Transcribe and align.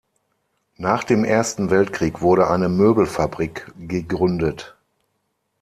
Nach 0.77 1.03
dem 1.03 1.23
Ersten 1.23 1.69
Weltkrieg 1.69 2.21
wurde 2.21 2.49
eine 2.49 2.69
Möbelfabrik 2.69 3.71
gegründet. 3.77 4.75